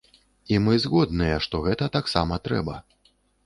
[0.53, 2.83] І мы згодныя, што гэта таксама трэба.